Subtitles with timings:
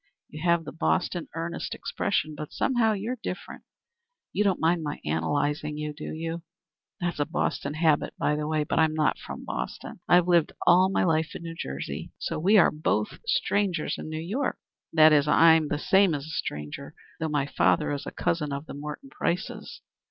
[0.29, 3.65] You have the Boston earnest expression, but somehow you're different.
[4.33, 6.41] You don't mind my analyzing you, do you?
[6.99, 8.63] That's a Boston habit by the way.
[8.63, 9.99] But I'm not from Boston.
[10.09, 12.13] I've lived all my life in New Jersey.
[12.17, 14.57] So we are both strangers in New York.
[14.91, 18.65] That is, I'm the same as a stranger, though my father is a cousin of
[18.65, 19.81] the Morton Prices.